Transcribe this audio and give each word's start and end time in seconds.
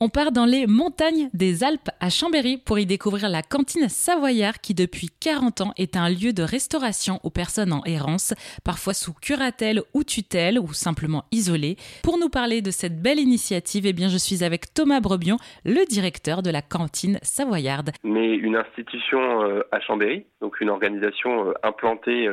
On 0.00 0.08
part 0.08 0.30
dans 0.30 0.44
les 0.44 0.68
montagnes 0.68 1.28
des 1.34 1.64
Alpes 1.64 1.90
à 1.98 2.08
Chambéry 2.08 2.56
pour 2.56 2.78
y 2.78 2.86
découvrir 2.86 3.28
la 3.28 3.42
cantine 3.42 3.88
Savoyard 3.88 4.60
qui 4.60 4.72
depuis 4.72 5.08
40 5.20 5.60
ans 5.60 5.72
est 5.76 5.96
un 5.96 6.08
lieu 6.08 6.32
de 6.32 6.44
restauration 6.44 7.18
aux 7.24 7.30
personnes 7.30 7.72
en 7.72 7.82
errance, 7.82 8.32
parfois 8.64 8.94
sous 8.94 9.12
curatelle 9.12 9.80
ou 9.94 10.04
tutelle 10.04 10.60
ou 10.60 10.72
simplement 10.72 11.24
isolées. 11.32 11.74
Pour 12.04 12.16
nous 12.16 12.28
parler 12.28 12.62
de 12.62 12.70
cette 12.70 13.02
belle 13.02 13.18
initiative, 13.18 13.86
eh 13.86 13.92
bien 13.92 14.06
je 14.06 14.18
suis 14.18 14.44
avec 14.44 14.72
Thomas 14.72 15.00
Brebion, 15.00 15.36
le 15.64 15.84
directeur 15.88 16.42
de 16.42 16.50
la 16.50 16.62
cantine 16.62 17.18
Savoyarde. 17.22 17.90
Mais 18.04 18.36
une 18.36 18.54
institution 18.54 19.42
euh, 19.42 19.62
à 19.72 19.80
Chambéry, 19.80 20.26
donc 20.40 20.60
une 20.60 20.70
organisation 20.70 21.48
euh, 21.48 21.54
implantée 21.64 22.28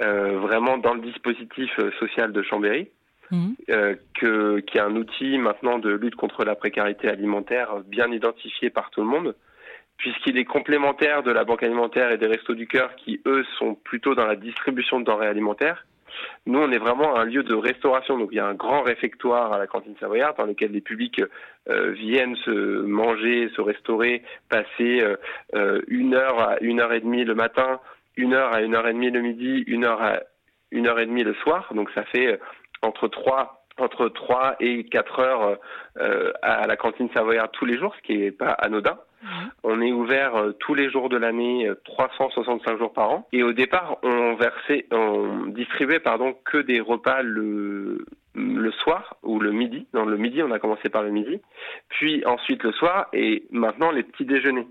euh, 0.00 0.38
vraiment 0.38 0.78
dans 0.78 0.94
le 0.94 1.02
dispositif 1.02 1.70
social 2.00 2.32
de 2.32 2.42
Chambéry 2.42 2.88
Mhm. 3.30 3.54
Euh, 3.70 3.94
que, 4.20 4.60
qui 4.60 4.78
est 4.78 4.80
un 4.80 4.94
outil 4.96 5.38
maintenant 5.38 5.78
de 5.78 5.90
lutte 5.90 6.14
contre 6.14 6.44
la 6.44 6.54
précarité 6.54 7.08
alimentaire 7.08 7.76
bien 7.86 8.10
identifié 8.12 8.70
par 8.70 8.90
tout 8.90 9.00
le 9.00 9.06
monde, 9.06 9.34
puisqu'il 9.96 10.38
est 10.38 10.44
complémentaire 10.44 11.22
de 11.22 11.30
la 11.30 11.44
Banque 11.44 11.62
alimentaire 11.62 12.10
et 12.10 12.18
des 12.18 12.26
Restos 12.26 12.54
du 12.54 12.66
Cœur 12.66 12.94
qui, 12.96 13.20
eux, 13.26 13.44
sont 13.58 13.74
plutôt 13.74 14.14
dans 14.14 14.26
la 14.26 14.36
distribution 14.36 15.00
de 15.00 15.04
denrées 15.04 15.28
alimentaires. 15.28 15.86
Nous, 16.46 16.58
on 16.58 16.70
est 16.70 16.78
vraiment 16.78 17.16
un 17.16 17.24
lieu 17.24 17.42
de 17.42 17.54
restauration. 17.54 18.18
Donc, 18.18 18.28
il 18.32 18.36
y 18.36 18.40
a 18.40 18.46
un 18.46 18.54
grand 18.54 18.82
réfectoire 18.82 19.52
à 19.52 19.58
la 19.58 19.66
cantine 19.66 19.96
Savoyard 19.98 20.34
dans 20.34 20.46
lequel 20.46 20.72
les 20.72 20.80
publics 20.80 21.20
euh, 21.68 21.90
viennent 21.90 22.36
se 22.36 22.82
manger, 22.82 23.50
se 23.56 23.60
restaurer, 23.60 24.22
passer 24.48 25.02
euh, 25.54 25.82
une 25.88 26.14
heure 26.14 26.38
à 26.40 26.58
une 26.60 26.80
heure 26.80 26.92
et 26.92 27.00
demie 27.00 27.24
le 27.24 27.34
matin, 27.34 27.80
une 28.16 28.34
heure 28.34 28.54
à 28.54 28.62
une 28.62 28.74
heure 28.74 28.86
et 28.86 28.92
demie 28.92 29.10
le 29.10 29.22
midi, 29.22 29.64
une 29.66 29.84
heure 29.84 30.02
à 30.02 30.20
une 30.70 30.86
heure 30.86 31.00
et 31.00 31.06
demie 31.06 31.24
le 31.24 31.34
soir. 31.34 31.72
Donc, 31.74 31.90
ça 31.94 32.04
fait 32.04 32.38
entre 32.82 33.08
3 33.08 33.60
entre 33.78 34.08
3 34.08 34.56
et 34.60 34.84
4 34.84 35.18
heures 35.18 35.58
euh, 35.98 36.32
à 36.42 36.66
la 36.66 36.76
cantine 36.76 37.08
Savoyard 37.12 37.50
tous 37.50 37.64
les 37.64 37.76
jours, 37.76 37.92
ce 37.96 38.02
qui 38.02 38.18
n'est 38.18 38.30
pas 38.30 38.50
anodin. 38.50 38.98
On 39.62 39.80
est 39.80 39.92
ouvert 39.92 40.36
euh, 40.36 40.52
tous 40.52 40.74
les 40.74 40.90
jours 40.90 41.08
de 41.08 41.16
l'année, 41.16 41.70
365 41.84 42.70
euh, 42.70 42.78
jours 42.78 42.92
par 42.92 43.10
an. 43.10 43.26
Et 43.32 43.42
au 43.42 43.52
départ, 43.52 43.96
on 44.02 44.34
versait, 44.34 44.86
on 44.90 45.46
distribuait 45.46 45.98
pardon 45.98 46.36
que 46.44 46.58
des 46.58 46.80
repas 46.80 47.22
le 47.22 48.04
le 48.34 48.72
soir 48.72 49.16
ou 49.22 49.38
le 49.38 49.52
midi. 49.52 49.86
Dans 49.92 50.04
le 50.04 50.16
midi, 50.16 50.42
on 50.42 50.50
a 50.50 50.58
commencé 50.58 50.88
par 50.88 51.02
le 51.02 51.10
midi, 51.10 51.40
puis 51.88 52.24
ensuite 52.26 52.62
le 52.64 52.72
soir 52.72 53.06
et 53.12 53.44
maintenant 53.50 53.90
les 53.92 54.02
petits 54.02 54.24
déjeuners. 54.24 54.66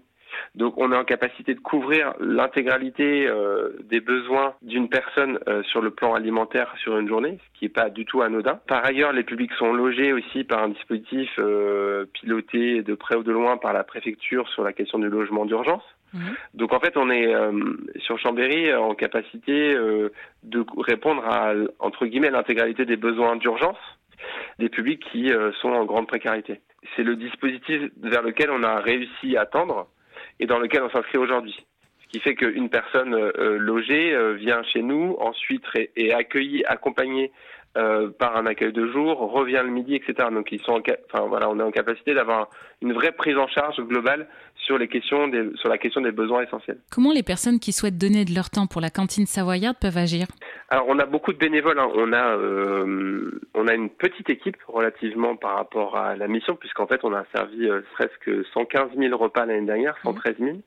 Donc 0.55 0.77
on 0.77 0.91
est 0.91 0.97
en 0.97 1.03
capacité 1.03 1.53
de 1.53 1.59
couvrir 1.59 2.13
l'intégralité 2.19 3.27
euh, 3.27 3.69
des 3.83 3.99
besoins 3.99 4.53
d'une 4.61 4.89
personne 4.89 5.39
euh, 5.47 5.63
sur 5.63 5.81
le 5.81 5.91
plan 5.91 6.13
alimentaire 6.13 6.73
sur 6.81 6.97
une 6.97 7.07
journée, 7.07 7.39
ce 7.39 7.59
qui 7.59 7.65
n'est 7.65 7.69
pas 7.69 7.89
du 7.89 8.05
tout 8.05 8.21
anodin. 8.21 8.59
Par 8.67 8.85
ailleurs, 8.85 9.13
les 9.13 9.23
publics 9.23 9.53
sont 9.53 9.73
logés 9.73 10.13
aussi 10.13 10.43
par 10.43 10.63
un 10.63 10.69
dispositif 10.69 11.29
euh, 11.39 12.05
piloté 12.13 12.83
de 12.83 12.93
près 12.95 13.15
ou 13.15 13.23
de 13.23 13.31
loin 13.31 13.57
par 13.57 13.73
la 13.73 13.83
préfecture 13.83 14.47
sur 14.49 14.63
la 14.63 14.73
question 14.73 14.99
du 14.99 15.09
logement 15.09 15.45
d'urgence. 15.45 15.83
Mmh. 16.13 16.19
Donc 16.53 16.73
en 16.73 16.79
fait, 16.79 16.95
on 16.95 17.09
est 17.09 17.33
sur 18.01 18.19
Chambéry 18.19 18.71
en 18.75 18.93
capacité 18.93 19.75
de 19.75 20.65
répondre 20.77 21.25
à 21.25 21.53
entre 21.79 22.05
guillemets 22.05 22.29
l'intégralité 22.29 22.85
des 22.85 22.97
besoins 22.97 23.35
d'urgence 23.35 23.79
des 24.59 24.69
publics 24.69 25.03
qui 25.11 25.31
sont 25.59 25.69
en 25.69 25.85
grande 25.85 26.07
précarité. 26.07 26.61
C'est 26.95 27.03
le 27.03 27.15
dispositif 27.15 27.81
vers 28.01 28.21
lequel 28.21 28.51
on 28.51 28.61
a 28.61 28.79
réussi 28.79 29.37
à 29.37 29.47
tendre 29.47 29.87
et 30.39 30.45
dans 30.45 30.59
lequel 30.59 30.83
on 30.83 30.89
s'inscrit 30.89 31.17
aujourd'hui. 31.17 31.55
Ce 32.03 32.07
qui 32.07 32.19
fait 32.19 32.35
qu'une 32.35 32.69
personne 32.69 33.13
euh, 33.13 33.31
euh, 33.37 33.57
logée 33.57 34.13
euh, 34.13 34.33
vient 34.33 34.63
chez 34.63 34.81
nous, 34.81 35.15
ensuite 35.19 35.63
est 35.95 36.13
accueillie, 36.13 36.63
accompagnée 36.65 37.31
par 37.73 38.37
un 38.37 38.45
accueil 38.45 38.71
de 38.71 38.87
jour, 38.91 39.17
revient 39.31 39.61
le 39.63 39.71
midi, 39.71 39.95
etc. 39.95 40.29
Donc 40.31 40.51
ils 40.51 40.61
sont, 40.61 40.81
enfin 41.11 41.25
voilà, 41.27 41.49
on 41.49 41.59
est 41.59 41.63
en 41.63 41.71
capacité 41.71 42.13
d'avoir 42.13 42.49
une 42.81 42.93
vraie 42.93 43.11
prise 43.11 43.37
en 43.37 43.47
charge 43.47 43.77
globale 43.77 44.27
sur 44.55 44.77
les 44.77 44.87
questions, 44.87 45.27
des, 45.27 45.49
sur 45.55 45.69
la 45.69 45.77
question 45.77 46.01
des 46.01 46.11
besoins 46.11 46.43
essentiels. 46.43 46.77
Comment 46.91 47.11
les 47.11 47.23
personnes 47.23 47.59
qui 47.59 47.71
souhaitent 47.71 47.97
donner 47.97 48.25
de 48.25 48.33
leur 48.33 48.49
temps 48.49 48.67
pour 48.67 48.81
la 48.81 48.89
cantine 48.89 49.25
savoyarde 49.25 49.77
peuvent 49.79 49.97
agir? 49.97 50.27
Alors 50.69 50.85
on 50.87 50.99
a 50.99 51.05
beaucoup 51.05 51.33
de 51.33 51.37
bénévoles. 51.37 51.79
Hein. 51.79 51.89
On 51.95 52.13
a, 52.13 52.37
on 53.55 53.67
a 53.67 53.73
une 53.73 53.89
petite 53.89 54.29
équipe 54.29 54.57
relativement 54.67 55.35
par 55.35 55.55
rapport 55.55 55.97
à 55.97 56.15
la 56.15 56.27
mission, 56.27 56.55
puisqu'en 56.55 56.87
fait 56.87 57.01
on 57.03 57.13
a 57.13 57.25
servi 57.35 57.67
presque 57.93 58.29
115 58.53 58.91
000 58.97 59.17
repas 59.17 59.45
l'année 59.45 59.65
dernière, 59.65 59.97
113 60.03 60.35
000. 60.39 60.57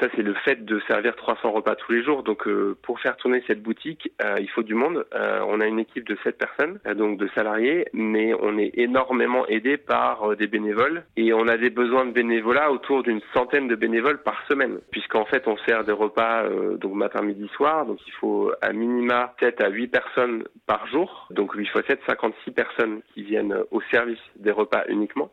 Ça, 0.00 0.06
c'est 0.16 0.22
le 0.22 0.32
fait 0.32 0.64
de 0.64 0.80
servir 0.88 1.14
300 1.14 1.50
repas 1.52 1.74
tous 1.74 1.92
les 1.92 2.02
jours. 2.02 2.22
Donc, 2.22 2.48
euh, 2.48 2.74
pour 2.82 2.98
faire 3.00 3.16
tourner 3.18 3.44
cette 3.46 3.62
boutique, 3.62 4.10
euh, 4.24 4.36
il 4.40 4.48
faut 4.48 4.62
du 4.62 4.74
monde. 4.74 5.04
Euh, 5.14 5.40
on 5.46 5.60
a 5.60 5.66
une 5.66 5.78
équipe 5.78 6.08
de 6.08 6.16
7 6.24 6.38
personnes, 6.38 6.78
donc 6.96 7.18
de 7.18 7.28
salariés, 7.34 7.86
mais 7.92 8.32
on 8.40 8.56
est 8.56 8.70
énormément 8.78 9.46
aidé 9.46 9.76
par 9.76 10.36
des 10.36 10.46
bénévoles. 10.46 11.04
Et 11.18 11.34
on 11.34 11.46
a 11.48 11.58
des 11.58 11.68
besoins 11.68 12.06
de 12.06 12.12
bénévolat 12.12 12.72
autour 12.72 13.02
d'une 13.02 13.20
centaine 13.34 13.68
de 13.68 13.74
bénévoles 13.74 14.22
par 14.22 14.42
semaine, 14.48 14.78
puisqu'en 14.90 15.26
fait, 15.26 15.46
on 15.46 15.58
sert 15.68 15.84
des 15.84 15.92
repas 15.92 16.48
donc 16.76 16.94
matin, 16.94 17.20
midi, 17.20 17.48
soir. 17.54 17.84
Donc, 17.84 17.98
il 18.06 18.12
faut 18.12 18.52
à 18.62 18.72
minima 18.72 19.34
7 19.38 19.60
à 19.60 19.68
8 19.68 19.88
personnes 19.88 20.44
par 20.66 20.86
jour. 20.86 21.28
Donc, 21.30 21.52
8 21.52 21.66
fois 21.66 21.82
7, 21.86 22.00
56 22.08 22.52
personnes 22.52 23.02
qui 23.12 23.22
viennent 23.22 23.54
au 23.70 23.82
service 23.90 24.18
des 24.36 24.50
repas 24.50 24.84
uniquement. 24.88 25.30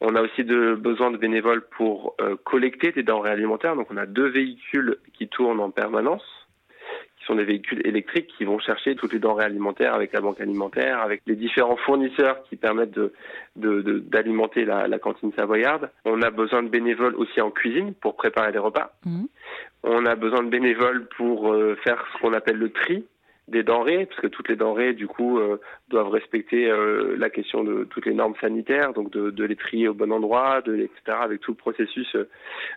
On 0.00 0.14
a 0.14 0.22
aussi 0.22 0.44
de, 0.44 0.74
besoin 0.74 1.10
de 1.10 1.16
bénévoles 1.16 1.62
pour 1.76 2.14
euh, 2.20 2.36
collecter 2.44 2.92
des 2.92 3.02
denrées 3.02 3.30
alimentaires. 3.30 3.76
Donc 3.76 3.90
on 3.90 3.96
a 3.96 4.06
deux 4.06 4.28
véhicules 4.28 4.98
qui 5.14 5.26
tournent 5.28 5.60
en 5.60 5.70
permanence, 5.70 6.22
qui 7.18 7.24
sont 7.24 7.34
des 7.34 7.44
véhicules 7.44 7.80
électriques 7.86 8.30
qui 8.36 8.44
vont 8.44 8.58
chercher 8.58 8.94
toutes 8.94 9.14
les 9.14 9.18
denrées 9.18 9.46
alimentaires 9.46 9.94
avec 9.94 10.12
la 10.12 10.20
banque 10.20 10.40
alimentaire, 10.40 11.00
avec 11.00 11.22
les 11.26 11.34
différents 11.34 11.76
fournisseurs 11.76 12.42
qui 12.44 12.56
permettent 12.56 12.92
de, 12.94 13.12
d'alimenter 13.56 14.66
la, 14.66 14.86
la, 14.86 14.98
cantine 14.98 15.32
savoyarde. 15.32 15.90
On 16.04 16.20
a 16.20 16.30
besoin 16.30 16.62
de 16.62 16.68
bénévoles 16.68 17.14
aussi 17.16 17.40
en 17.40 17.50
cuisine 17.50 17.94
pour 17.94 18.16
préparer 18.16 18.52
les 18.52 18.58
repas. 18.58 18.92
Mmh. 19.06 19.24
On 19.82 20.04
a 20.04 20.14
besoin 20.14 20.42
de 20.42 20.50
bénévoles 20.50 21.08
pour 21.16 21.52
euh, 21.52 21.76
faire 21.84 22.04
ce 22.12 22.20
qu'on 22.20 22.34
appelle 22.34 22.58
le 22.58 22.70
tri, 22.70 23.06
des 23.48 23.62
denrées, 23.62 24.06
parce 24.06 24.20
que 24.20 24.26
toutes 24.26 24.48
les 24.48 24.56
denrées, 24.56 24.92
du 24.92 25.06
coup, 25.06 25.38
euh, 25.38 25.60
doivent 25.88 26.08
respecter 26.08 26.68
euh, 26.68 27.14
la 27.16 27.30
question 27.30 27.62
de 27.62 27.84
toutes 27.84 28.06
les 28.06 28.14
normes 28.14 28.34
sanitaires, 28.40 28.92
donc 28.92 29.10
de, 29.10 29.30
de, 29.30 29.44
les 29.44 29.54
trier 29.54 29.88
au 29.88 29.94
bon 29.94 30.12
endroit, 30.12 30.62
de 30.62 30.74
etc. 30.76 31.18
avec 31.20 31.40
tout 31.40 31.52
le 31.52 31.56
processus 31.56 32.14
euh, 32.16 32.28